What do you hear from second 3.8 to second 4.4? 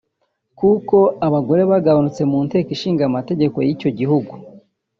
gihugu